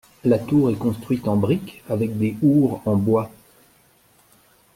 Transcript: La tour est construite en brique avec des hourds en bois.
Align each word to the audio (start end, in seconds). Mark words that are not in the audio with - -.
La 0.25 0.39
tour 0.39 0.71
est 0.71 0.77
construite 0.77 1.27
en 1.27 1.35
brique 1.35 1.83
avec 1.87 2.17
des 2.17 2.35
hourds 2.41 2.81
en 2.87 2.95
bois. 2.95 3.29